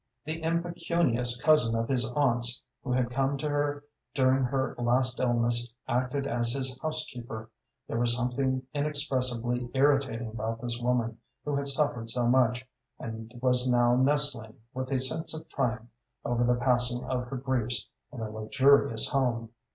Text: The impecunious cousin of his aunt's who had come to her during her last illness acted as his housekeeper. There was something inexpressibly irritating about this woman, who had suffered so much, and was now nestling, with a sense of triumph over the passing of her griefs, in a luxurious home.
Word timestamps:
The 0.25 0.41
impecunious 0.41 1.39
cousin 1.39 1.75
of 1.75 1.87
his 1.87 2.11
aunt's 2.15 2.63
who 2.83 2.91
had 2.91 3.11
come 3.11 3.37
to 3.37 3.47
her 3.47 3.83
during 4.15 4.45
her 4.45 4.73
last 4.79 5.19
illness 5.19 5.71
acted 5.87 6.25
as 6.25 6.53
his 6.53 6.75
housekeeper. 6.81 7.51
There 7.87 7.99
was 7.99 8.15
something 8.15 8.63
inexpressibly 8.73 9.69
irritating 9.75 10.27
about 10.29 10.59
this 10.59 10.75
woman, 10.79 11.19
who 11.45 11.55
had 11.55 11.67
suffered 11.67 12.09
so 12.09 12.25
much, 12.25 12.65
and 12.97 13.31
was 13.43 13.69
now 13.69 13.95
nestling, 13.95 14.55
with 14.73 14.91
a 14.91 14.99
sense 14.99 15.35
of 15.35 15.47
triumph 15.49 15.87
over 16.25 16.43
the 16.45 16.55
passing 16.59 17.03
of 17.03 17.25
her 17.27 17.37
griefs, 17.37 17.87
in 18.11 18.21
a 18.21 18.31
luxurious 18.31 19.07
home. 19.09 19.51